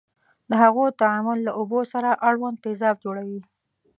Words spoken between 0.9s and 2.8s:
تعامل له اوبو سره اړوند